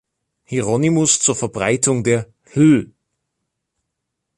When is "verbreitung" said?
1.35-2.03